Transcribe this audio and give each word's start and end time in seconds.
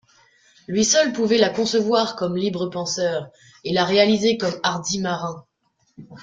Lui 0.67 0.83
seul 0.83 1.13
pouvait 1.13 1.37
la 1.37 1.49
concevoir 1.51 2.15
comme 2.15 2.35
libre 2.35 2.65
penseur, 2.71 3.27
et 3.63 3.71
la 3.71 3.85
réaliser 3.85 4.35
comme 4.35 4.59
hardi 4.63 4.99
marin. 4.99 5.45